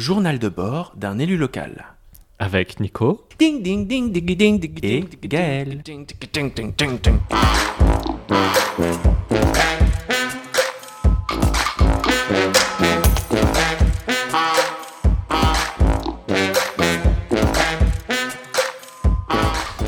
Journal 0.00 0.38
de 0.38 0.48
bord 0.48 0.94
d'un 0.96 1.18
élu 1.18 1.36
local. 1.36 1.84
Avec 2.38 2.80
Nico. 2.80 3.28
Ding 3.38 3.62
ding 3.62 3.86
ding 3.86 4.10
ding 4.10 4.34
ding 4.34 4.58
ding 4.58 4.80
et 4.82 5.04
Gaël. 5.28 5.82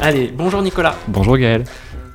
Allez, 0.03 0.29
bonjour 0.29 0.61
Nicolas. 0.61 0.95
Bonjour 1.09 1.39
Gaël. 1.39 1.65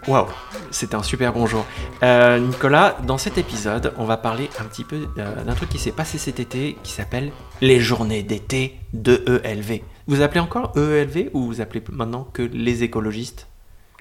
Waouh, 0.07 0.27
c'était 0.71 0.95
un 0.95 1.03
super 1.03 1.33
bonjour. 1.33 1.65
Euh, 2.01 2.39
Nicolas, 2.39 2.97
dans 3.05 3.17
cet 3.17 3.37
épisode, 3.37 3.93
on 3.97 4.05
va 4.05 4.15
parler 4.15 4.49
un 4.57 4.63
petit 4.63 4.85
peu 4.85 5.05
euh, 5.17 5.43
d'un 5.43 5.53
truc 5.53 5.67
qui 5.67 5.79
s'est 5.79 5.91
passé 5.91 6.17
cet 6.17 6.39
été 6.39 6.77
qui 6.81 6.93
s'appelle 6.93 7.33
les 7.59 7.81
journées 7.81 8.23
d'été 8.23 8.77
de 8.93 9.41
ELV. 9.43 9.81
Vous 10.07 10.21
appelez 10.21 10.39
encore 10.39 10.71
EELV 10.77 11.31
ou 11.33 11.43
vous 11.47 11.59
appelez 11.59 11.83
maintenant 11.91 12.25
que 12.31 12.41
les 12.41 12.83
écologistes? 12.83 13.47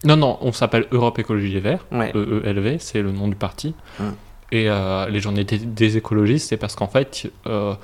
Non, 0.05 0.17
non, 0.17 0.39
on 0.43 0.53
s'appelle 0.53 0.87
Europe 0.93 1.19
Écologie 1.19 1.53
Les 1.53 1.59
Verts. 1.59 1.85
Ouais. 1.91 2.13
EELV, 2.15 2.79
c'est 2.79 3.03
le 3.03 3.11
nom 3.11 3.27
du 3.27 3.35
parti. 3.35 3.75
Hum. 3.99 4.15
Et 4.53 4.71
euh, 4.71 5.09
les 5.09 5.19
journées 5.19 5.43
des, 5.43 5.59
des 5.59 5.97
écologistes, 5.97 6.51
c'est 6.51 6.57
parce 6.57 6.77
qu'en 6.77 6.87
fait, 6.87 7.29
euh, 7.49 7.75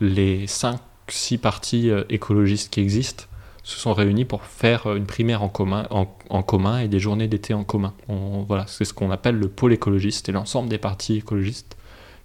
les 0.00 0.46
5-6 0.46 1.38
partis 1.38 1.90
écologistes 2.08 2.72
qui 2.72 2.80
existent 2.80 3.24
se 3.68 3.78
sont 3.78 3.92
réunis 3.92 4.24
pour 4.24 4.44
faire 4.44 4.86
euh, 4.86 4.96
une 4.96 5.04
primaire 5.04 5.42
en 5.42 5.50
commun, 5.50 5.86
en, 5.90 6.06
en 6.30 6.42
commun 6.42 6.78
et 6.78 6.88
des 6.88 6.98
journées 6.98 7.28
d'été 7.28 7.52
en 7.52 7.64
commun. 7.64 7.92
Voilà, 8.08 8.66
c'est 8.66 8.86
ce 8.86 8.94
qu'on 8.94 9.10
appelle 9.10 9.36
le 9.36 9.48
pôle 9.48 9.74
écologiste. 9.74 10.28
Et 10.30 10.32
l'ensemble 10.32 10.70
des 10.70 10.78
partis 10.78 11.16
écologistes 11.16 11.76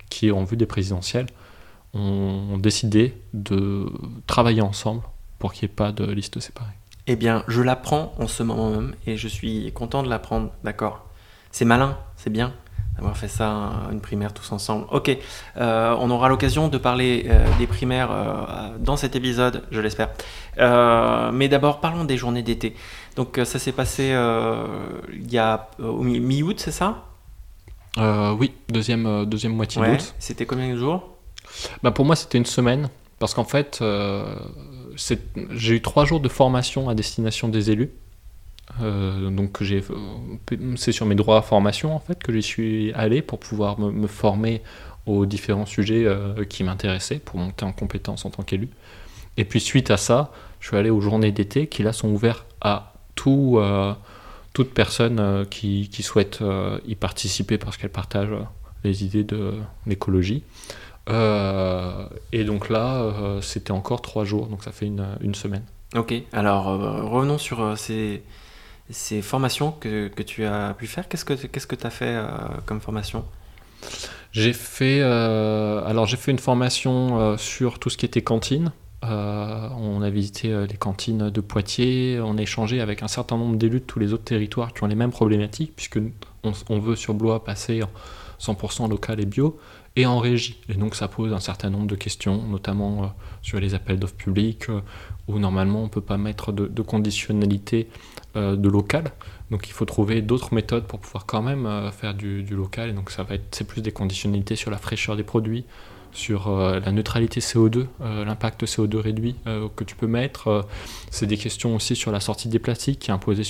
qui 0.09 0.31
ont 0.31 0.45
vu 0.45 0.55
des 0.55 0.65
présidentielles 0.65 1.27
ont 1.93 2.57
décidé 2.57 3.17
de 3.33 3.91
travailler 4.25 4.61
ensemble 4.61 5.01
pour 5.37 5.51
qu'il 5.51 5.67
n'y 5.67 5.73
ait 5.73 5.75
pas 5.75 5.91
de 5.91 6.05
liste 6.05 6.39
séparée. 6.39 6.71
Eh 7.07 7.17
bien, 7.17 7.43
je 7.49 7.61
l'apprends 7.61 8.13
en 8.17 8.27
ce 8.27 8.41
moment 8.41 8.69
même 8.69 8.95
et 9.05 9.17
je 9.17 9.27
suis 9.27 9.69
content 9.73 10.01
de 10.01 10.09
l'apprendre, 10.09 10.51
d'accord? 10.63 11.05
C'est 11.51 11.65
malin, 11.65 11.97
c'est 12.15 12.29
bien 12.29 12.53
d'avoir 12.95 13.17
fait 13.17 13.27
ça, 13.27 13.71
une 13.91 14.01
primaire 14.01 14.33
tous 14.33 14.51
ensemble. 14.51 14.85
Ok, 14.91 15.15
euh, 15.57 15.95
on 15.99 16.11
aura 16.11 16.29
l'occasion 16.29 16.67
de 16.67 16.77
parler 16.77 17.25
euh, 17.27 17.45
des 17.57 17.67
primaires 17.67 18.09
euh, 18.11 18.77
dans 18.79 18.97
cet 18.97 19.15
épisode, 19.15 19.63
je 19.71 19.79
l'espère. 19.79 20.09
Mais 20.57 21.47
d'abord, 21.47 21.79
parlons 21.79 22.03
des 22.03 22.17
journées 22.17 22.43
d'été. 22.43 22.75
Donc, 23.15 23.39
ça 23.43 23.59
s'est 23.59 23.71
passé 23.71 24.15
il 25.11 25.31
y 25.31 25.37
a 25.37 25.69
au 25.79 26.03
mi-août, 26.03 26.59
c'est 26.59 26.71
ça? 26.71 27.05
Oui, 27.97 28.53
deuxième, 28.69 29.25
deuxième 29.25 29.55
moitié 29.55 29.81
Ouais. 29.81 29.91
d'août. 29.97 30.15
C'était 30.19 30.45
combien 30.45 30.71
de 30.71 30.77
jours? 30.77 31.09
Bah 31.83 31.91
pour 31.91 32.05
moi, 32.05 32.15
c'était 32.15 32.37
une 32.37 32.45
semaine, 32.45 32.89
parce 33.19 33.33
qu'en 33.33 33.43
fait, 33.43 33.83
j'ai 34.95 35.73
eu 35.73 35.81
trois 35.81 36.05
jours 36.05 36.19
de 36.19 36.29
formation 36.29 36.89
à 36.89 36.95
destination 36.95 37.49
des 37.49 37.71
élus. 37.71 37.91
Euh, 38.81 39.29
donc 39.29 39.61
j'ai, 39.61 39.83
c'est 40.75 40.91
sur 40.91 41.05
mes 41.05 41.15
droits 41.15 41.37
à 41.37 41.41
formation 41.41 41.95
en 41.95 41.99
fait 41.99 42.21
que 42.23 42.31
j'y 42.33 42.41
suis 42.41 42.93
allé 42.93 43.21
pour 43.21 43.39
pouvoir 43.39 43.79
me, 43.79 43.91
me 43.91 44.07
former 44.07 44.61
aux 45.05 45.25
différents 45.25 45.65
sujets 45.65 46.05
euh, 46.05 46.43
qui 46.45 46.63
m'intéressaient 46.63 47.19
pour 47.19 47.39
monter 47.39 47.65
en 47.65 47.71
compétence 47.71 48.25
en 48.25 48.29
tant 48.29 48.43
qu'élu. 48.43 48.69
Et 49.37 49.45
puis 49.45 49.59
suite 49.59 49.91
à 49.91 49.97
ça, 49.97 50.31
je 50.59 50.67
suis 50.67 50.77
allé 50.77 50.89
aux 50.89 51.01
journées 51.01 51.31
d'été 51.31 51.67
qui 51.67 51.83
là 51.83 51.93
sont 51.93 52.09
ouvertes 52.09 52.45
à 52.61 52.93
tout, 53.15 53.57
euh, 53.57 53.93
toute 54.53 54.73
personne 54.73 55.19
euh, 55.19 55.45
qui, 55.45 55.89
qui 55.89 56.03
souhaite 56.03 56.41
euh, 56.41 56.79
y 56.87 56.95
participer 56.95 57.57
parce 57.57 57.77
qu'elle 57.77 57.91
partage 57.91 58.31
euh, 58.31 58.43
les 58.83 59.03
idées 59.03 59.23
de 59.23 59.53
l'écologie. 59.85 60.43
Euh, 61.09 62.07
et 62.31 62.43
donc 62.45 62.69
là, 62.69 63.01
euh, 63.01 63.41
c'était 63.41 63.71
encore 63.71 64.01
trois 64.01 64.23
jours, 64.23 64.47
donc 64.47 64.63
ça 64.63 64.71
fait 64.71 64.85
une, 64.85 65.05
une 65.21 65.35
semaine. 65.35 65.63
Ok, 65.95 66.13
alors 66.31 66.69
euh, 66.69 67.03
revenons 67.03 67.37
sur 67.37 67.61
euh, 67.61 67.75
ces, 67.75 68.23
ces 68.89 69.21
formations 69.21 69.71
que, 69.71 70.07
que 70.07 70.23
tu 70.23 70.45
as 70.45 70.73
pu 70.73 70.87
faire. 70.87 71.07
Qu'est-ce 71.07 71.25
que 71.25 71.33
qu'est-ce 71.33 71.67
que 71.67 71.75
tu 71.75 71.87
as 71.87 71.89
fait 71.89 72.15
euh, 72.15 72.27
comme 72.65 72.81
formation? 72.81 73.25
J'ai 74.31 74.53
fait, 74.53 75.01
euh, 75.01 76.05
fait 76.05 76.31
une 76.31 76.39
formation 76.39 77.19
euh, 77.19 77.37
sur 77.37 77.79
tout 77.79 77.89
ce 77.89 77.97
qui 77.97 78.05
était 78.05 78.21
cantine. 78.21 78.71
On 79.05 80.01
a 80.01 80.09
visité 80.09 80.65
les 80.65 80.77
cantines 80.77 81.29
de 81.29 81.41
Poitiers, 81.41 82.21
on 82.23 82.37
a 82.37 82.41
échangé 82.41 82.79
avec 82.79 83.03
un 83.03 83.09
certain 83.09 83.37
nombre 83.37 83.57
d'élus 83.57 83.81
de 83.81 83.85
tous 83.85 83.99
les 83.99 84.13
autres 84.13 84.23
territoires 84.23 84.73
qui 84.73 84.81
ont 84.81 84.87
les 84.87 84.95
mêmes 84.95 85.11
problématiques, 85.11 85.73
puisque 85.75 85.99
on, 86.45 86.53
on 86.69 86.79
veut 86.79 86.95
sur 86.95 87.13
Blois 87.13 87.43
passer 87.43 87.81
100% 88.39 88.89
local 88.89 89.19
et 89.19 89.25
bio 89.25 89.59
et 89.95 90.05
en 90.05 90.19
régie. 90.19 90.59
Et 90.69 90.73
donc 90.73 90.95
ça 90.95 91.07
pose 91.07 91.33
un 91.33 91.39
certain 91.39 91.69
nombre 91.69 91.87
de 91.87 91.95
questions, 91.95 92.41
notamment 92.43 93.03
euh, 93.03 93.07
sur 93.41 93.59
les 93.59 93.75
appels 93.75 93.99
d'offres 93.99 94.15
publics, 94.15 94.69
euh, 94.69 94.81
où 95.27 95.39
normalement 95.39 95.81
on 95.81 95.83
ne 95.85 95.89
peut 95.89 96.01
pas 96.01 96.17
mettre 96.17 96.51
de, 96.51 96.67
de 96.67 96.81
conditionnalité 96.81 97.87
euh, 98.35 98.55
de 98.55 98.67
local. 98.69 99.11
Donc 99.51 99.67
il 99.67 99.71
faut 99.71 99.85
trouver 99.85 100.23
d'autres 100.23 100.55
méthodes 100.55 100.85
pour 100.85 100.99
pouvoir 100.99 101.27
quand 101.27 101.43
même 101.43 101.67
euh, 101.67 101.91
faire 101.91 102.15
du, 102.15 102.41
du 102.41 102.55
local. 102.55 102.89
Et 102.89 102.93
donc 102.93 103.11
ça 103.11 103.21
va 103.21 103.35
être, 103.35 103.45
c'est 103.51 103.67
plus 103.67 103.81
des 103.81 103.91
conditionnalités 103.91 104.55
sur 104.55 104.71
la 104.71 104.77
fraîcheur 104.77 105.15
des 105.15 105.23
produits, 105.23 105.65
sur 106.13 106.47
euh, 106.47 106.79
la 106.79 106.91
neutralité 106.91 107.39
CO2, 107.39 107.87
euh, 108.01 108.25
l'impact 108.25 108.63
CO2 108.65 108.97
réduit 108.97 109.35
euh, 109.47 109.67
que 109.75 109.83
tu 109.83 109.95
peux 109.95 110.07
mettre. 110.07 110.65
C'est 111.09 111.25
des 111.25 111.37
questions 111.37 111.75
aussi 111.75 111.95
sur 111.95 112.11
la 112.11 112.19
sortie 112.19 112.47
des 112.47 112.59
plastiques 112.59 112.99
qui 112.99 113.11
est 113.11 113.13
imposée 113.13 113.43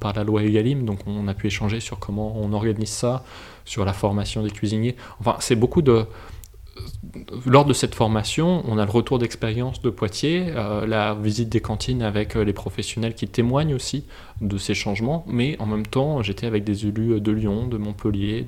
par 0.00 0.12
la 0.14 0.24
loi 0.24 0.42
Egalim. 0.42 0.84
Donc 0.84 1.00
on 1.06 1.28
a 1.28 1.34
pu 1.34 1.48
échanger 1.48 1.80
sur 1.80 1.98
comment 1.98 2.36
on 2.36 2.52
organise 2.52 2.90
ça, 2.90 3.24
sur 3.64 3.84
la 3.84 3.92
formation 3.92 4.42
des 4.42 4.50
cuisiniers. 4.50 4.96
Enfin, 5.20 5.36
c'est 5.40 5.56
beaucoup 5.56 5.82
de 5.82 6.06
lors 7.46 7.64
de 7.64 7.72
cette 7.72 7.94
formation, 7.94 8.62
on 8.66 8.78
a 8.78 8.84
le 8.84 8.90
retour 8.90 9.18
d'expérience 9.18 9.80
de 9.82 9.90
Poitiers, 9.90 10.46
euh, 10.48 10.86
la 10.86 11.14
visite 11.14 11.48
des 11.48 11.60
cantines 11.60 12.02
avec 12.02 12.36
euh, 12.36 12.44
les 12.44 12.52
professionnels 12.52 13.14
qui 13.14 13.28
témoignent 13.28 13.74
aussi 13.74 14.04
de 14.40 14.58
ces 14.58 14.74
changements, 14.74 15.24
mais 15.28 15.56
en 15.60 15.66
même 15.66 15.86
temps, 15.86 16.22
j'étais 16.22 16.46
avec 16.46 16.64
des 16.64 16.86
élus 16.86 17.20
de 17.20 17.32
Lyon, 17.32 17.66
de 17.68 17.76
Montpellier, 17.76 18.46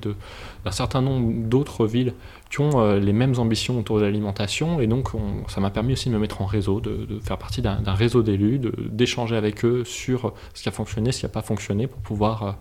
d'un 0.65 0.71
certain 0.71 1.01
nombre 1.01 1.47
d'autres 1.47 1.85
villes 1.87 2.13
qui 2.49 2.59
ont 2.59 2.79
euh, 2.81 2.99
les 2.99 3.13
mêmes 3.13 3.39
ambitions 3.39 3.79
autour 3.79 3.99
de 3.99 4.03
l'alimentation, 4.03 4.81
et 4.81 4.87
donc 4.87 5.13
on- 5.13 5.47
ça 5.47 5.61
m'a 5.61 5.69
permis 5.69 5.93
aussi 5.93 6.09
de 6.09 6.13
me 6.13 6.19
mettre 6.19 6.41
en 6.41 6.45
réseau, 6.45 6.81
de, 6.81 7.19
faire 7.21 7.37
partie 7.37 7.61
d'un 7.61 7.93
réseau 7.93 8.23
d'élus, 8.23 8.59
d'échanger 8.89 9.35
avec 9.37 9.63
eux 9.65 9.83
sur 9.85 10.33
ce 10.53 10.63
qui 10.63 10.69
a 10.69 10.71
fonctionné, 10.71 11.11
ce 11.11 11.19
qui 11.21 11.25
n'a 11.25 11.31
pas 11.31 11.41
fonctionné, 11.41 11.87
pour 11.87 12.01
pouvoir 12.01 12.43
euh, 12.43 12.51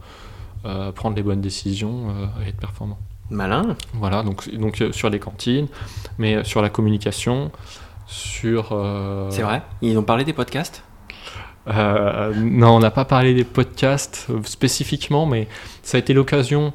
euh, 0.66 0.92
prendre 0.92 1.16
les 1.16 1.22
bonnes 1.22 1.40
décisions 1.40 2.10
euh, 2.10 2.44
et 2.44 2.48
être 2.48 2.56
performant. 2.58 2.98
Malin. 3.30 3.76
Voilà, 3.94 4.22
donc, 4.22 4.52
donc 4.54 4.80
euh, 4.80 4.92
sur 4.92 5.10
les 5.10 5.18
cantines, 5.18 5.66
mais 6.18 6.36
euh, 6.36 6.44
sur 6.44 6.62
la 6.62 6.68
communication, 6.68 7.50
sur... 8.06 8.68
euh, 8.72 9.28
C'est 9.30 9.42
vrai? 9.42 9.62
Ils 9.82 9.98
ont 9.98 10.02
parlé 10.04 10.24
des 10.24 10.32
podcasts? 10.32 10.82
euh, 11.68 12.32
non, 12.36 12.76
on 12.76 12.78
n'a 12.78 12.92
pas 12.92 13.04
parlé 13.04 13.34
des 13.34 13.42
podcasts 13.44 14.28
spécifiquement, 14.44 15.26
mais 15.26 15.48
ça 15.82 15.96
a 15.96 15.98
été 15.98 16.14
l'occasion 16.14 16.72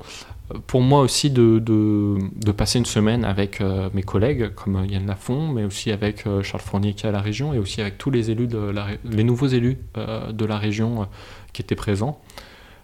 pour 0.68 0.82
moi 0.82 1.00
aussi 1.00 1.30
de, 1.30 1.60
de, 1.60 2.18
de 2.36 2.52
passer 2.52 2.78
une 2.78 2.86
semaine 2.86 3.24
avec 3.24 3.62
euh, 3.62 3.88
mes 3.94 4.04
collègues, 4.04 4.54
comme 4.54 4.86
Yann 4.90 5.08
Lafont, 5.08 5.48
mais 5.48 5.64
aussi 5.64 5.94
avec 5.94 6.28
euh, 6.28 6.44
Charles 6.44 6.62
Fournier 6.62 6.94
qui 6.94 7.06
est 7.06 7.10
à 7.10 7.14
la 7.14 7.22
région, 7.22 7.54
et 7.54 7.58
aussi 7.58 7.80
avec 7.80 7.98
tous 7.98 8.12
les 8.12 8.32
élus, 8.32 8.48
de 8.48 8.58
la, 8.58 8.84
ré- 8.84 9.00
les 9.06 9.24
nouveaux 9.24 9.48
élus 9.48 9.78
de 9.96 10.46
la 10.46 10.58
région 10.58 11.08
qui 11.54 11.62
étaient 11.62 11.76
présents. 11.76 12.20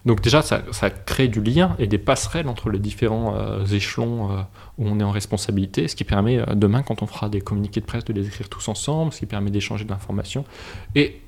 Donc 0.08 0.22
déjà, 0.22 0.40
ça, 0.40 0.62
crée 1.04 1.28
du 1.28 1.42
lien 1.42 1.76
et 1.78 1.86
des 1.86 1.98
passerelles 1.98 2.48
entre 2.48 2.70
les 2.70 2.78
différents 2.78 3.34
euh, 3.36 3.66
échelons 3.66 4.32
euh, 4.32 4.40
où 4.78 4.88
on 4.88 4.98
est 5.00 5.02
en 5.02 5.10
responsabilité, 5.10 5.86
ce 5.86 5.94
qui 5.94 6.04
permet 6.04 6.38
euh, 6.38 6.54
demain, 6.54 6.80
quand 6.80 7.02
on 7.02 7.06
fera 7.06 7.28
des 7.28 7.42
communiqués 7.42 7.80
de 7.80 7.84
presse, 7.84 8.06
de 8.06 8.14
les 8.14 8.26
écrire 8.26 8.48
tous 8.48 8.68
ensemble, 8.68 9.12
ce 9.12 9.18
qui 9.18 9.26
permet 9.26 9.50
d'échanger 9.50 9.84
de 9.84 9.90
l'information. 9.90 10.46
Et 10.94 11.20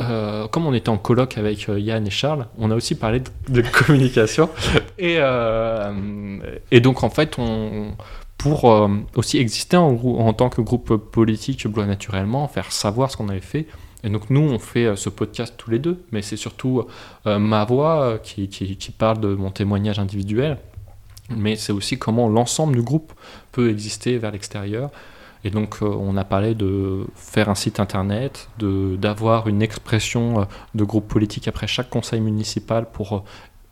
comme 0.50 0.64
on 0.64 0.72
était 0.72 0.88
en 0.88 0.96
colloque 0.96 1.36
avec 1.36 1.66
Yann 1.68 2.06
et 2.06 2.10
Charles, 2.10 2.46
on 2.56 2.70
a 2.70 2.74
aussi 2.74 2.94
parlé 2.94 3.20
de, 3.50 3.60
communication. 3.86 4.48
Et, 4.98 5.20
donc 6.80 7.02
en 7.02 7.10
fait, 7.10 7.36
pour 8.38 8.64
aussi 9.14 9.36
exister 9.36 9.76
en, 9.76 10.32
tant 10.32 10.48
que 10.48 10.62
groupe 10.62 10.96
politique 10.96 11.66
Naturellement, 11.66 12.48
faire 12.48 12.72
savoir 12.72 13.10
ce 13.10 13.18
qu'on 13.18 13.28
avait 13.28 13.40
fait. 13.40 13.66
Et 14.04 14.08
donc 14.08 14.30
nous, 14.30 14.40
on 14.40 14.58
fait 14.58 14.86
euh, 14.86 14.96
ce 14.96 15.08
podcast 15.08 15.54
tous 15.56 15.70
les 15.70 15.78
deux, 15.78 16.02
mais 16.12 16.22
c'est 16.22 16.36
surtout 16.36 16.86
euh, 17.26 17.38
ma 17.38 17.64
voix 17.64 18.02
euh, 18.02 18.18
qui, 18.18 18.48
parle 18.96 19.20
de 19.20 19.34
mon 19.34 19.50
témoignage 19.50 19.98
individuel, 19.98 20.58
mais 21.36 21.56
c'est 21.56 21.72
aussi 21.72 21.98
comment 21.98 22.28
l'ensemble 22.28 22.74
du 22.74 22.82
groupe 22.82 23.12
peut 23.52 23.70
exister 23.70 24.18
vers 24.18 24.30
l'extérieur. 24.30 24.90
Et 25.42 25.48
donc, 25.48 25.78
on 25.80 26.18
a 26.18 26.24
parlé 26.24 26.54
de 26.54 27.06
faire 27.14 27.48
un 27.48 27.54
site 27.54 27.80
internet, 27.80 28.50
d'avoir 28.58 29.48
une 29.48 29.62
expression 29.62 30.46
de 30.74 30.84
groupe 30.84 31.08
politique 31.08 31.48
après 31.48 31.66
chaque 31.66 31.88
conseil 31.88 32.20
municipal 32.20 32.90
pour 32.92 33.24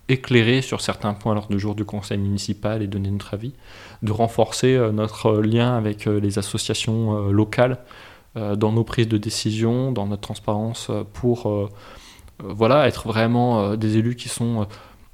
éclairer 0.08 0.62
sur 0.62 0.80
certains 0.80 1.12
points 1.12 1.34
lors 1.34 1.48
du 1.48 1.58
jour 1.58 1.74
du 1.74 1.84
conseil 1.84 2.16
municipal 2.16 2.80
et 2.80 2.86
donner 2.86 3.10
notre 3.10 3.34
avis, 3.34 3.52
de 4.02 4.12
renforcer 4.12 4.78
notre 4.94 5.42
lien 5.42 5.76
avec 5.76 6.06
les 6.06 6.38
associations 6.38 7.28
locales 7.28 7.76
dans 8.34 8.72
nos 8.72 8.84
prises 8.84 9.08
de 9.08 9.18
décision, 9.18 9.92
dans 9.92 10.06
notre 10.06 10.22
transparence 10.22 10.88
euh, 10.90 11.02
pour 11.12 11.48
euh, 11.48 11.68
euh, 12.42 12.52
voilà, 12.52 12.86
être 12.86 13.06
vraiment 13.08 13.60
euh, 13.60 13.76
des 13.76 13.96
élus 13.96 14.16
qui 14.16 14.28
sont 14.28 14.66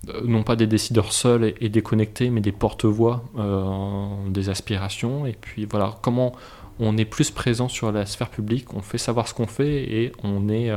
euh, 0.08 0.20
non 0.24 0.42
pas 0.42 0.56
des 0.56 0.66
décideurs 0.66 1.12
seuls 1.12 1.54
et, 1.60 1.68
déconnectés, 1.68 2.30
mais 2.30 2.40
des 2.40 2.52
porte-voix 2.52 3.24
euh, 3.38 4.06
des 4.28 4.48
aspirations. 4.48 5.26
Et 5.26 5.32
puis 5.32 5.64
voilà, 5.64 5.94
comment 6.02 6.32
on 6.78 6.96
est 6.96 7.04
plus 7.04 7.30
présent 7.30 7.68
sur 7.68 7.92
la 7.92 8.04
sphère 8.06 8.30
publique, 8.30 8.74
on 8.74 8.80
fait 8.80 8.98
savoir 8.98 9.28
ce 9.28 9.34
qu'on 9.34 9.46
fait 9.46 9.84
et 9.84 10.12
on 10.24 10.48
est, 10.48 10.72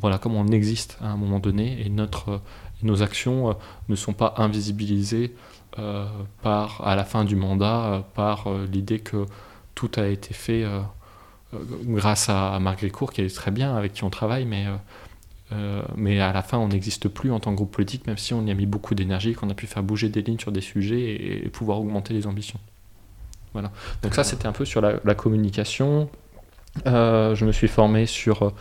voilà, 0.00 0.16
comme 0.16 0.34
on 0.34 0.46
existe 0.46 0.96
à 1.02 1.08
un 1.10 1.18
moment 1.18 1.38
donné 1.38 1.84
et 1.84 1.90
notre, 1.90 2.40
nos 2.82 3.02
actions 3.02 3.54
ne 3.90 3.94
sont 3.94 4.14
pas 4.14 4.32
invisibilisées 4.38 5.34
par, 6.40 6.80
à 6.82 6.96
la 6.96 7.04
fin 7.04 7.24
du 7.24 7.36
mandat 7.36 8.06
par 8.14 8.48
l'idée 8.72 9.00
que 9.00 9.26
tout 9.76 9.90
a 9.96 10.08
été 10.08 10.34
fait 10.34 10.64
grâce 11.52 12.28
à, 12.28 12.58
Marguerite 12.58 12.92
Cour, 12.92 13.12
qui 13.12 13.20
est 13.20 13.32
très 13.32 13.52
bien, 13.52 13.76
avec 13.76 13.92
qui 13.92 14.02
on 14.02 14.10
travaille, 14.10 14.44
mais 14.44 14.66
euh, 15.52 15.82
mais 15.96 16.20
à 16.20 16.32
la 16.32 16.42
fin, 16.42 16.58
on 16.58 16.68
n'existe 16.68 17.08
plus 17.08 17.30
en 17.30 17.38
tant 17.38 17.52
que 17.52 17.56
groupe 17.56 17.70
politique, 17.70 18.06
même 18.06 18.18
si 18.18 18.34
on 18.34 18.44
y 18.44 18.50
a 18.50 18.54
mis 18.54 18.66
beaucoup 18.66 18.94
d'énergie, 18.94 19.34
qu'on 19.34 19.48
a 19.50 19.54
pu 19.54 19.66
faire 19.66 19.82
bouger 19.82 20.08
des 20.08 20.22
lignes 20.22 20.38
sur 20.38 20.52
des 20.52 20.60
sujets 20.60 21.44
et, 21.44 21.48
pouvoir 21.48 21.78
augmenter 21.78 22.14
les 22.14 22.26
ambitions. 22.26 22.58
Voilà. 23.52 23.70
Donc 24.02 24.14
ça, 24.14 24.24
c'était 24.24 24.46
un 24.46 24.52
peu 24.52 24.64
sur 24.64 24.80
la, 24.80 25.14
communication. 25.14 26.10
Euh, 26.86 27.34
je 27.34 27.44
me 27.46 27.52
suis 27.52 27.68
formé 27.68 28.06
sur 28.06 28.52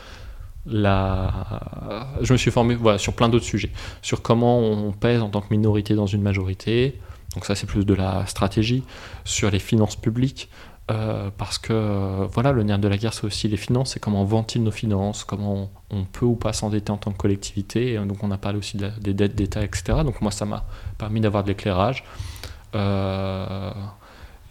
la, 0.65 2.07
je 2.21 2.31
me 2.31 2.38
suis 2.38 2.51
formé 2.51 2.75
voilà, 2.75 2.97
sur 2.97 3.13
plein 3.13 3.29
d'autres 3.29 3.45
sujets, 3.45 3.71
sur 4.01 4.21
comment 4.21 4.59
on 4.59 4.91
pèse 4.91 5.21
en 5.21 5.29
tant 5.29 5.41
que 5.41 5.47
minorité 5.51 5.95
dans 5.95 6.07
une 6.07 6.21
majorité. 6.21 7.00
Donc 7.33 7.45
ça, 7.45 7.56
c'est 7.56 7.67
plus 7.67 7.85
de 7.85 7.94
la 7.94 8.25
stratégie 8.27 8.83
sur 9.25 9.51
les 9.51 9.59
finances 9.59 9.95
publiques, 9.95 10.50
euh, 10.91 11.31
parce 11.35 11.57
que 11.57 11.73
euh, 11.73 12.27
voilà, 12.31 12.51
le 12.51 12.61
nerf 12.61 12.77
de 12.77 12.87
la 12.87 12.97
guerre, 12.97 13.13
c'est 13.13 13.25
aussi 13.25 13.47
les 13.47 13.57
finances, 13.57 13.93
c'est 13.93 13.99
comment 13.99 14.21
on 14.21 14.25
ventile 14.25 14.61
nos 14.61 14.71
finances, 14.71 15.23
comment 15.23 15.71
on, 15.89 16.03
peut 16.03 16.27
ou 16.27 16.35
pas 16.35 16.53
s'endetter 16.53 16.91
en 16.91 16.97
tant 16.97 17.11
que 17.11 17.17
collectivité. 17.17 17.97
donc 18.05 18.23
on 18.23 18.29
a 18.29 18.37
parlé 18.37 18.59
aussi 18.59 18.77
des 18.77 19.13
dettes 19.13 19.35
d'État, 19.35 19.63
etc. 19.63 19.99
Donc 20.03 20.21
moi, 20.21 20.29
ça 20.29 20.45
m'a 20.45 20.65
permis 20.99 21.21
d'avoir 21.21 21.43
de 21.43 21.47
l'éclairage. 21.47 22.03
Euh, 22.75 23.71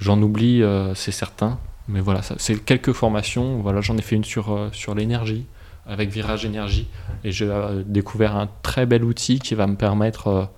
j'en 0.01 0.21
oublie, 0.23 0.63
c'est 0.97 1.13
certain, 1.13 1.59
mais 1.87 2.01
voilà, 2.01 2.23
c'est 2.23 2.65
quelques 2.65 2.93
formations. 2.93 3.61
Voilà, 3.61 3.81
j'en 3.81 3.97
ai 3.97 4.03
fait 4.03 4.17
une 4.17 4.25
sur, 4.25 4.71
sur 4.73 4.97
l'énergie, 4.97 5.47
avec 5.87 6.11
Virage 6.11 6.45
Énergie, 6.45 6.89
et 7.23 7.31
j'ai 7.31 7.49
découvert 7.87 8.35
un 8.35 8.49
très 8.63 8.87
bel 8.87 9.05
outil 9.05 9.39
qui 9.39 9.55
va 9.55 9.69
me 9.69 9.77
permettre, 9.77 10.51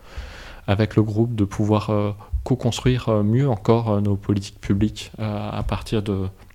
avec 0.67 0.97
le 0.97 1.03
groupe, 1.03 1.35
de 1.35 1.45
pouvoir 1.45 2.17
co-construire 2.47 3.09
euh, 3.09 3.23
mieux 3.25 3.49
encore 3.51 3.91
euh, 3.91 4.01
nos 4.01 4.15
politiques 4.15 4.61
publiques 4.61 5.11
euh, 5.19 5.51
à 5.51 5.65
partir 5.65 6.01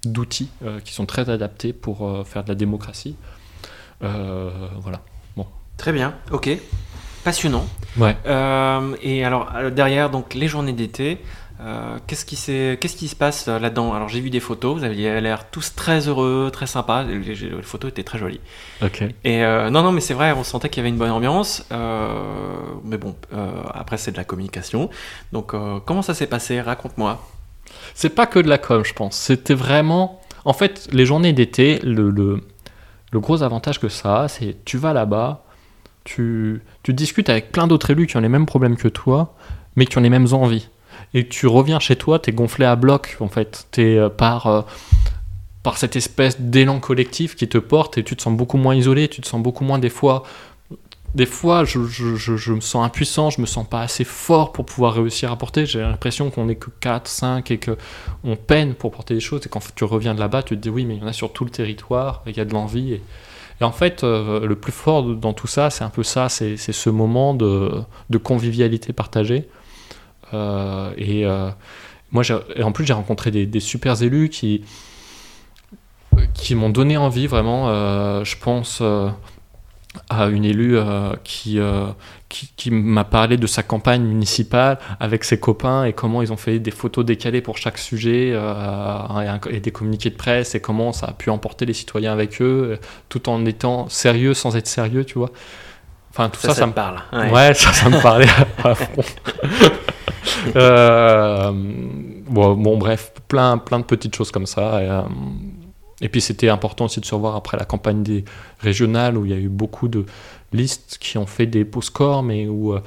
d'outils 0.05 0.49
qui 0.85 0.93
sont 0.93 1.05
très 1.05 1.29
adaptés 1.29 1.73
pour 1.73 2.25
faire 2.25 2.43
de 2.43 2.49
la 2.49 2.55
démocratie. 2.55 3.15
voilà. 3.99 5.01
Bon. 5.35 5.45
Très 5.77 5.91
bien, 5.91 6.15
ok. 6.31 6.49
Passionnant. 7.23 7.65
Ouais. 7.97 8.15
et 9.03 9.23
alors, 9.23 9.51
derrière, 9.71 10.09
donc, 10.09 10.33
les 10.33 10.47
journées 10.47 10.73
d'été, 10.73 11.19
euh, 11.63 11.97
qu'est-ce 12.07 12.25
qui, 12.25 12.35
se 13.07 13.15
passe 13.15 13.47
euh, 13.47 13.59
là-dedans? 13.59 13.93
Alors 13.93 14.09
j'ai 14.09 14.19
vu 14.19 14.31
des 14.31 14.39
photos, 14.39 14.79
vous 14.79 14.83
aviez 14.83 15.21
l'air 15.21 15.51
tous 15.51 15.75
très 15.75 16.07
heureux, 16.07 16.49
très 16.51 16.65
sympas, 16.65 17.03
les, 17.03 17.19
les, 17.19 17.61
photos 17.61 17.91
étaient 17.91 18.03
très 18.03 18.17
jolies. 18.17 18.39
Ok. 18.81 19.03
Et 19.23 19.43
euh, 19.43 19.69
non, 19.69 19.83
non, 19.83 19.91
mais 19.91 20.01
c'est 20.01 20.15
vrai, 20.15 20.31
on 20.31 20.43
sentait 20.43 20.69
qu'il 20.69 20.79
y 20.79 20.81
avait 20.81 20.89
une 20.89 20.97
bonne 20.97 21.11
ambiance. 21.11 21.67
mais 21.69 22.97
bon, 22.97 23.15
après 23.73 23.97
c'est 23.97 24.11
de 24.11 24.17
la 24.17 24.23
communication. 24.23 24.89
Donc 25.33 25.53
comment 25.85 26.01
ça 26.01 26.15
s'est 26.15 26.27
passé? 26.27 26.61
Raconte-moi. 26.61 27.21
C'est 27.93 28.09
pas 28.09 28.25
que 28.25 28.39
de 28.39 28.49
la 28.49 28.57
com, 28.57 28.83
je 28.83 28.93
pense. 28.93 29.15
C'était 29.15 29.53
vraiment... 29.53 30.19
En 30.43 30.53
fait, 30.53 30.87
les 30.91 31.05
journées 31.05 31.33
d'été, 31.33 31.79
le, 31.83 32.09
le, 32.09 32.41
le, 33.11 33.19
gros 33.19 33.43
avantage 33.43 33.79
que 33.79 33.89
ça 33.89 34.23
a, 34.23 34.27
c'est 34.27 34.57
tu 34.65 34.77
vas 34.77 34.91
là-bas, 34.91 35.45
tu, 36.03 36.61
discutes 36.87 37.29
avec 37.29 37.51
plein 37.51 37.67
d'autres 37.67 37.91
élus 37.91 38.07
qui 38.07 38.17
ont 38.17 38.21
les 38.21 38.29
mêmes 38.29 38.45
problèmes 38.45 38.75
que 38.75 38.87
toi, 38.87 39.35
mais 39.75 39.85
qui 39.85 39.97
ont 39.97 40.01
les 40.01 40.09
mêmes 40.09 40.33
envies 40.33 40.67
et 41.13 41.27
tu 41.27 41.47
reviens 41.47 41.79
chez 41.79 41.95
toi, 41.95 42.19
tu 42.19 42.29
es 42.29 42.33
gonflé 42.33 42.65
à 42.65 42.75
bloc, 42.75 43.17
en 43.19 43.27
fait. 43.27 43.67
Tu 43.71 43.81
es 43.81 43.97
euh, 43.97 44.09
par, 44.09 44.47
euh, 44.47 44.61
par 45.63 45.77
cette 45.77 45.95
espèce 45.95 46.39
d'élan 46.39 46.79
collectif 46.79 47.35
qui 47.35 47.47
te 47.47 47.57
porte 47.57 47.97
et 47.97 48.03
tu 48.03 48.15
te 48.15 48.21
sens 48.21 48.35
beaucoup 48.35 48.57
moins 48.57 48.75
isolé, 48.75 49.07
tu 49.07 49.21
te 49.21 49.27
sens 49.27 49.41
beaucoup 49.41 49.63
moins 49.63 49.79
des 49.79 49.89
fois. 49.89 50.23
Des 51.13 51.25
fois, 51.25 51.65
je, 51.65 51.83
je, 51.83 52.15
je, 52.15 52.53
me 52.53 52.61
sens 52.61 52.85
impuissant, 52.85 53.29
je 53.29 53.41
me 53.41 53.45
sens 53.45 53.67
pas 53.67 53.81
assez 53.81 54.05
fort 54.05 54.53
pour 54.53 54.65
pouvoir 54.65 54.93
réussir 54.93 55.29
à 55.29 55.35
porter. 55.35 55.65
J'ai 55.65 55.81
l'impression 55.81 56.29
qu'on 56.29 56.45
n'est 56.45 56.55
que 56.55 56.69
4, 56.79 57.05
5 57.05 57.51
et 57.51 57.59
qu'on 57.59 58.37
peine 58.37 58.75
pour 58.75 58.91
porter 58.91 59.15
des 59.15 59.19
choses. 59.19 59.41
Et 59.45 59.49
quand 59.49 59.59
tu 59.75 59.83
reviens 59.83 60.15
de 60.15 60.21
là-bas, 60.21 60.43
tu 60.43 60.55
te 60.55 60.61
dis 60.61 60.69
oui, 60.69 60.85
mais 60.85 60.95
il 60.95 61.01
y 61.01 61.03
en 61.03 61.07
a 61.07 61.13
sur 61.13 61.33
tout 61.33 61.43
le 61.43 61.49
territoire, 61.49 62.23
il 62.27 62.37
y 62.37 62.39
a 62.39 62.45
de 62.45 62.53
l'envie. 62.53 62.93
Et, 62.93 63.01
et, 63.61 63.63
en 63.63 63.71
fait, 63.71 64.03
euh, 64.03 64.45
le 64.47 64.55
plus 64.55 64.71
fort 64.71 65.03
dans 65.03 65.33
tout 65.33 65.47
ça, 65.47 65.69
c'est 65.69 65.83
un 65.83 65.89
peu 65.89 66.01
ça, 66.01 66.29
c'est 66.29 66.57
ce 66.57 66.89
moment 66.89 67.35
de, 67.35 67.83
convivialité 68.23 68.91
partagée. 68.91 69.47
Euh, 70.33 70.91
et 70.97 71.25
euh, 71.25 71.49
moi, 72.11 72.23
en 72.61 72.71
plus, 72.71 72.85
j'ai 72.85 72.93
rencontré 72.93 73.29
des, 73.29 73.59
super 73.59 74.01
élus 74.01 74.29
qui, 74.29 74.63
qui 76.33 76.55
m'ont 76.55 76.69
donné 76.69 76.97
envie 76.97 77.27
vraiment. 77.27 77.67
Je 78.23 78.35
pense 78.37 78.81
à 80.09 80.27
une 80.27 80.45
élue 80.45 80.77
qui, 81.23 81.59
qui, 82.29 82.71
m'a 82.71 83.03
parlé 83.03 83.35
de 83.35 83.45
sa 83.45 83.61
campagne 83.61 84.03
municipale 84.03 84.79
avec 85.01 85.25
ses 85.25 85.37
copains 85.37 85.83
et 85.83 85.91
comment 85.91 86.21
ils 86.21 86.31
ont 86.31 86.37
fait 86.37 86.59
des 86.59 86.71
photos 86.71 87.03
décalées 87.03 87.41
pour 87.41 87.57
chaque 87.57 87.77
sujet 87.77 88.29
et, 88.29 89.59
des 89.59 89.71
communiqués 89.71 90.09
de 90.09 90.15
presse 90.15 90.55
et 90.55 90.61
comment 90.61 90.93
ça 90.93 91.07
a 91.07 91.11
pu 91.11 91.29
emporter 91.29 91.65
les 91.65 91.73
citoyens 91.73 92.13
avec 92.13 92.41
eux 92.41 92.79
tout 93.09 93.27
en 93.27 93.45
étant 93.45 93.89
sérieux 93.89 94.33
sans 94.33 94.55
être 94.55 94.67
sérieux, 94.67 95.03
tu 95.03 95.17
vois. 95.17 95.31
Enfin, 96.11 96.29
tout 96.29 96.41
ça, 96.41 96.53
ça, 96.53 96.67
me 96.67 96.73
parle. 96.73 97.01
Ouais, 97.13 97.53
ça, 97.53 97.71
ça 97.71 97.89
me 97.89 98.01
parlait 98.01 98.27
à 98.63 98.75
fond. 98.75 99.03
Euh, 100.55 101.51
bon, 101.53 102.55
bon, 102.55 102.77
bref, 102.77 103.13
plein, 103.27 103.57
plein 103.57 103.79
de 103.79 103.85
petites 103.85 104.15
choses 104.15 104.31
comme 104.31 104.45
ça. 104.45 104.81
Et, 104.81 104.89
euh, 104.89 105.01
et 106.01 106.09
puis 106.09 106.21
c'était 106.21 106.49
important 106.49 106.85
aussi 106.85 106.99
de 106.99 107.05
se 107.05 107.13
revoir 107.13 107.35
après 107.35 107.57
la 107.57 107.65
campagne 107.65 108.03
des 108.03 108.25
régionales 108.59 109.17
où 109.17 109.25
il 109.25 109.31
y 109.31 109.33
a 109.33 109.37
eu 109.37 109.49
beaucoup 109.49 109.87
de 109.87 110.05
listes 110.53 110.97
qui 110.99 111.17
ont 111.17 111.25
fait 111.25 111.45
des 111.45 111.63
beaux 111.63 111.81
scores, 111.81 112.23
mais 112.23 112.47
où 112.47 112.73
euh, 112.73 112.81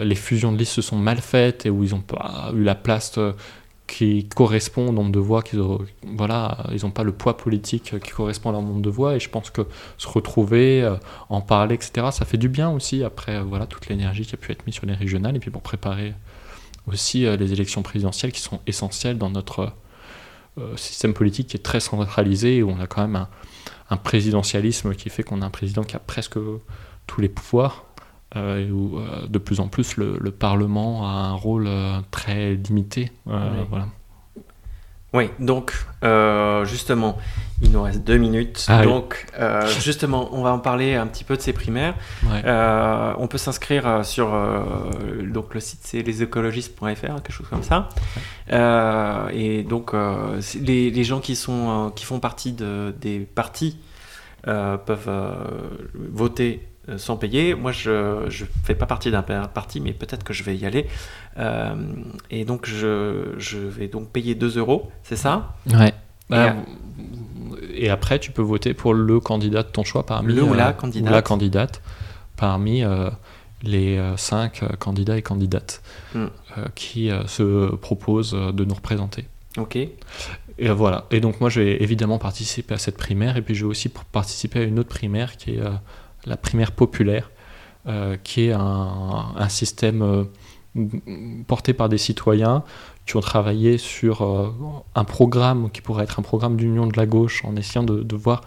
les 0.00 0.14
fusions 0.14 0.52
de 0.52 0.58
listes 0.58 0.72
se 0.72 0.82
sont 0.82 0.96
mal 0.96 1.18
faites 1.18 1.66
et 1.66 1.70
où 1.70 1.82
ils 1.84 1.90
n'ont 1.90 2.00
pas 2.00 2.52
eu 2.54 2.62
la 2.62 2.74
place 2.74 3.18
qui 3.88 4.26
correspond 4.28 4.88
au 4.88 4.92
nombre 4.92 5.10
de 5.10 5.18
voix 5.18 5.42
voilà 6.16 6.64
ils 6.72 6.82
n'ont 6.82 6.92
pas 6.92 7.02
le 7.02 7.12
poids 7.12 7.36
politique 7.36 7.98
qui 8.00 8.10
correspond 8.12 8.50
à 8.50 8.52
leur 8.52 8.62
nombre 8.62 8.80
de 8.80 8.90
voix. 8.90 9.16
Et 9.16 9.20
je 9.20 9.28
pense 9.28 9.50
que 9.50 9.62
se 9.98 10.08
retrouver 10.08 10.88
en 11.28 11.40
parler 11.40 11.74
etc 11.74 12.08
ça 12.10 12.24
fait 12.24 12.38
du 12.38 12.48
bien 12.48 12.70
aussi 12.70 13.02
après 13.02 13.42
voilà 13.42 13.66
toute 13.66 13.88
l'énergie 13.88 14.24
qui 14.24 14.34
a 14.34 14.38
pu 14.38 14.52
être 14.52 14.64
mise 14.66 14.76
sur 14.76 14.86
les 14.86 14.94
régionales. 14.94 15.36
Et 15.36 15.40
puis 15.40 15.50
pour 15.50 15.62
préparer 15.62 16.14
aussi 16.86 17.26
euh, 17.26 17.36
les 17.36 17.52
élections 17.52 17.82
présidentielles 17.82 18.32
qui 18.32 18.40
sont 18.40 18.60
essentielles 18.66 19.18
dans 19.18 19.30
notre 19.30 19.60
euh, 19.60 19.68
système 20.76 21.14
politique 21.14 21.48
qui 21.48 21.56
est 21.56 21.62
très 21.62 21.80
centralisé, 21.80 22.62
où 22.62 22.70
on 22.70 22.80
a 22.80 22.86
quand 22.86 23.02
même 23.02 23.26
un, 23.90 23.96
présidentialisme 23.96 24.94
qui 24.94 25.10
fait 25.10 25.22
qu'on 25.22 25.42
a 25.42 25.46
un 25.46 25.50
président 25.50 25.82
qui 25.82 25.96
a 25.96 25.98
presque 25.98 26.38
tous 27.06 27.20
les 27.20 27.28
pouvoirs, 27.28 27.84
euh, 28.36 28.66
et 28.66 28.70
où 28.70 28.98
de 29.28 29.38
plus 29.38 29.60
en 29.60 29.68
plus 29.68 29.96
le, 29.96 30.30
Parlement 30.30 31.06
a 31.06 31.12
un 31.12 31.32
rôle 31.32 31.68
très 32.10 32.54
limité. 32.54 33.12
voilà. 33.26 33.88
Oui, 35.14 35.28
donc 35.38 35.74
euh, 36.04 36.64
justement, 36.64 37.18
il 37.62 37.70
nous 37.70 37.82
reste 37.82 38.04
deux 38.04 38.18
minutes. 38.18 38.66
Ah 38.68 38.82
donc 38.82 39.26
euh, 39.38 39.66
justement, 39.80 40.28
on 40.32 40.42
va 40.42 40.52
en 40.52 40.58
parler 40.58 40.94
un 40.94 41.06
petit 41.06 41.24
peu 41.24 41.36
de 41.36 41.42
ces 41.42 41.52
primaires. 41.52 41.94
Euh, 42.44 43.12
on 43.18 43.26
peut 43.28 43.38
s'inscrire 43.38 44.04
sur 44.04 44.30
donc 45.32 45.54
le 45.54 45.60
site 45.60 45.80
c'est 45.82 46.02
lesécologistes.fr, 46.02 47.22
quelque 47.22 47.32
chose 47.32 47.48
comme 47.48 47.62
ça. 47.62 47.88
et 49.32 49.62
donc 49.62 49.92
les, 50.60 50.90
les, 50.90 51.04
gens 51.04 51.20
qui 51.20 51.36
sont 51.36 51.92
qui 51.96 52.04
font 52.04 52.20
partie 52.20 52.52
de, 52.52 52.94
des 53.00 53.20
partis 53.20 53.78
peuvent 54.44 55.10
voter 55.94 56.68
euh, 56.88 56.98
sans 56.98 57.16
payer. 57.16 57.54
Moi, 57.54 57.70
je 57.70 58.24
ne 58.24 58.46
fais 58.64 58.74
pas 58.74 58.86
partie 58.86 59.12
d'un 59.12 59.22
parti, 59.22 59.80
mais 59.80 59.92
peut-être 59.92 60.24
que 60.24 60.32
je 60.32 60.42
vais 60.42 60.56
y 60.56 60.66
aller. 60.66 60.88
Euh, 61.38 61.76
et 62.28 62.44
donc, 62.44 62.66
je, 62.66 63.34
je, 63.38 63.58
vais 63.58 63.86
donc 63.86 64.10
payer 64.10 64.34
2 64.34 64.58
euros, 64.58 64.90
c'est 65.04 65.16
ça? 65.16 65.54
Ouais. 65.72 65.94
Bah, 66.28 66.56
et, 67.74 67.90
après, 67.90 68.18
tu 68.18 68.30
peux 68.30 68.42
voter 68.42 68.74
pour 68.74 68.94
le 68.94 69.20
candidat 69.20 69.62
de 69.62 69.68
ton 69.68 69.84
choix 69.84 70.04
parmi 70.04 70.34
le 70.34 70.42
ou 70.42 70.54
la 70.54 70.72
candidate, 70.72 71.10
euh, 71.10 71.14
la 71.14 71.22
candidate 71.22 71.82
parmi 72.36 72.82
les 73.62 74.00
5 74.16 74.76
candidats 74.78 75.16
et 75.16 75.22
candidates 75.22 75.82
hmm. 76.14 76.26
qui 76.74 77.10
se 77.26 77.74
proposent 77.76 78.32
de 78.32 78.64
nous 78.64 78.74
représenter. 78.74 79.26
Ok. 79.58 79.76
Et 79.76 80.68
voilà. 80.70 81.06
Et 81.12 81.20
donc 81.20 81.40
moi, 81.40 81.50
je 81.50 81.60
vais 81.60 81.82
évidemment 81.82 82.18
participer 82.18 82.74
à 82.74 82.78
cette 82.78 82.96
primaire, 82.96 83.36
et 83.36 83.42
puis 83.42 83.54
je 83.54 83.64
vais 83.64 83.70
aussi 83.70 83.88
participer 83.88 84.60
à 84.60 84.62
une 84.64 84.80
autre 84.80 84.88
primaire 84.88 85.36
qui 85.36 85.52
est 85.52 85.60
la 86.26 86.36
primaire 86.36 86.72
populaire, 86.72 87.30
euh, 87.88 88.16
qui 88.22 88.46
est 88.46 88.52
un, 88.52 89.48
système 89.48 90.26
euh, 90.76 90.82
porté 91.46 91.72
par 91.72 91.88
des 91.88 91.98
citoyens 91.98 92.62
qui 93.06 93.16
ont 93.16 93.20
travaillé 93.20 93.78
sur 93.78 94.22
euh, 94.22 94.48
un 94.94 95.04
programme 95.04 95.70
qui 95.70 95.80
pourrait 95.80 96.04
être 96.04 96.18
un 96.18 96.22
programme 96.22 96.56
d'union 96.56 96.86
de 96.86 96.96
la 96.96 97.06
gauche 97.06 97.44
en 97.44 97.56
essayant 97.56 97.82
de, 97.82 98.16
voir 98.16 98.42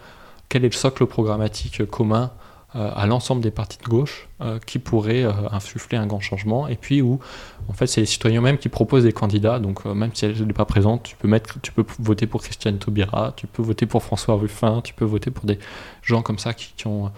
quel 0.48 0.64
est 0.64 0.68
le 0.68 0.74
socle 0.74 1.06
programmatique 1.06 1.84
commun 1.86 2.30
à 2.74 3.06
l'ensemble 3.06 3.40
des 3.40 3.50
partis 3.50 3.78
de 3.78 3.88
gauche 3.88 4.28
qui 4.66 4.78
pourraient 4.78 5.24
insuffler 5.50 5.96
un 5.96 6.06
grand 6.06 6.20
changement. 6.20 6.68
Et 6.68 6.76
puis 6.76 7.00
où, 7.00 7.20
en 7.68 7.72
fait, 7.72 7.86
c'est 7.86 8.02
les 8.02 8.06
citoyens 8.06 8.40
eux-mêmes 8.40 8.58
qui 8.58 8.68
proposent 8.68 9.04
des 9.04 9.14
candidats. 9.14 9.58
Donc 9.60 9.86
même 9.86 10.10
si 10.12 10.26
elle 10.26 10.46
n'est 10.46 10.52
pas 10.52 10.66
présente, 10.66 11.02
tu 11.02 11.16
peux, 11.16 11.26
mettre, 11.26 11.58
tu 11.62 11.72
peux 11.72 11.84
voter 11.98 12.26
pour 12.26 12.42
Christiane 12.42 12.76
Taubira, 12.76 13.32
tu 13.34 13.46
peux 13.46 13.62
voter 13.62 13.86
pour 13.86 14.02
François 14.02 14.34
Ruffin, 14.34 14.82
tu 14.84 14.92
peux 14.92 15.06
voter 15.06 15.30
pour 15.30 15.46
des 15.46 15.58
gens 16.02 16.20
comme 16.20 16.38
ça 16.38 16.52
qui 16.52 16.86
ont 16.86 17.10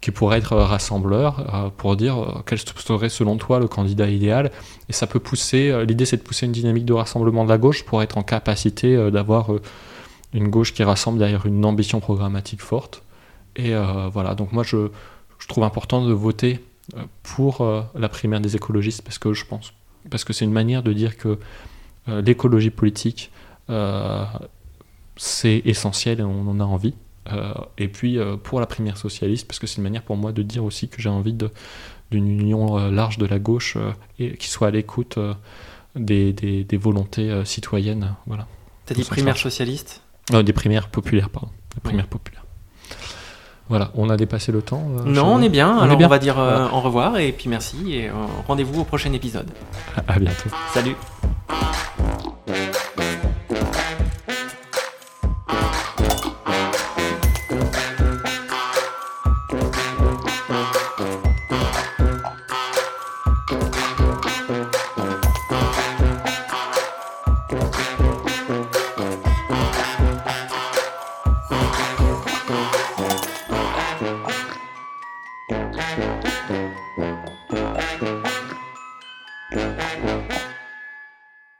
qui 0.00 0.10
pourrait 0.10 0.38
être 0.38 0.56
rassembleur 0.56 1.54
euh, 1.54 1.70
pour 1.70 1.96
dire 1.96 2.18
euh, 2.18 2.42
quel 2.46 2.58
serait 2.58 3.08
selon 3.08 3.36
toi 3.36 3.58
le 3.58 3.68
candidat 3.68 4.08
idéal. 4.08 4.50
Et 4.88 4.92
ça 4.92 5.06
peut 5.06 5.20
pousser, 5.20 5.70
euh, 5.70 5.84
l'idée 5.84 6.06
c'est 6.06 6.16
de 6.16 6.22
pousser 6.22 6.46
une 6.46 6.52
dynamique 6.52 6.86
de 6.86 6.92
rassemblement 6.92 7.44
de 7.44 7.50
la 7.50 7.58
gauche 7.58 7.84
pour 7.84 8.02
être 8.02 8.16
en 8.16 8.22
capacité 8.22 9.10
d'avoir 9.10 9.50
une 10.32 10.48
gauche 10.48 10.72
qui 10.72 10.82
rassemble 10.82 11.18
derrière 11.18 11.46
une 11.46 11.64
ambition 11.64 12.00
programmatique 12.00 12.62
forte. 12.62 13.02
Et 13.56 13.74
voilà, 14.12 14.34
donc 14.34 14.52
moi 14.52 14.62
je, 14.62 14.88
je, 15.38 15.48
trouve 15.48 15.64
important 15.64 16.04
de 16.04 16.12
voter 16.12 16.64
pour 17.22 17.66
la 17.94 18.08
primaire 18.08 18.40
des 18.40 18.56
écologistes 18.56 19.02
parce 19.02 19.18
que 19.18 19.32
je 19.32 19.44
pense, 19.44 19.72
parce 20.08 20.24
que 20.24 20.32
c'est 20.32 20.44
une 20.44 20.52
manière 20.52 20.82
de 20.82 20.92
dire 20.92 21.16
que 21.16 21.38
l'écologie 22.06 22.70
politique 22.70 23.30
c'est 25.16 25.62
essentiel 25.64 26.20
et 26.20 26.22
on 26.22 26.48
en 26.48 26.60
a 26.60 26.64
envie. 26.64 26.94
Euh, 27.32 27.52
et 27.78 27.88
puis 27.88 28.18
euh, 28.18 28.36
pour 28.36 28.60
la 28.60 28.66
primaire 28.66 28.96
socialiste, 28.96 29.46
parce 29.46 29.58
que 29.58 29.66
c'est 29.66 29.76
une 29.76 29.82
manière 29.82 30.02
pour 30.02 30.16
moi 30.16 30.32
de 30.32 30.42
dire 30.42 30.64
aussi 30.64 30.88
que 30.88 31.00
j'ai 31.00 31.08
envie 31.08 31.34
d'une 31.34 32.28
union 32.40 32.78
euh, 32.78 32.90
large 32.90 33.18
de 33.18 33.26
la 33.26 33.38
gauche 33.38 33.76
et 34.18 34.36
qui 34.36 34.48
soit 34.48 34.68
à 34.68 34.70
l'écoute 34.70 35.18
des, 35.96 36.32
des, 36.32 36.76
volontés 36.76 37.44
citoyennes. 37.44 38.14
Voilà. 38.26 38.46
T'as 38.86 38.94
dit 38.94 39.04
primaire 39.04 39.36
socialiste? 39.36 40.02
Des 40.30 40.52
primaires 40.52 40.88
populaires, 40.88 41.30
pardon. 41.30 41.48
Des 41.74 41.80
primaires 41.80 42.06
populaires. 42.06 42.44
Voilà, 43.68 43.92
on 43.94 44.10
a 44.10 44.16
dépassé 44.16 44.50
le 44.50 44.62
temps. 44.62 44.82
non, 45.04 45.34
on 45.34 45.42
est 45.42 45.48
bien. 45.48 45.78
Alors 45.78 45.98
on 46.00 46.08
va 46.08 46.18
dire 46.18 46.38
au 46.38 46.80
revoir 46.80 47.18
et 47.18 47.32
puis 47.32 47.48
merci 47.48 47.94
et 47.94 48.10
rendez-vous 48.46 48.80
au 48.80 48.84
prochain 48.84 49.12
épisode. 49.12 49.50
à 50.08 50.18
bientôt. 50.18 50.50
Salut. 50.72 50.96